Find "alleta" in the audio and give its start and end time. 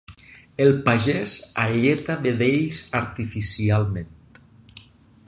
1.65-2.15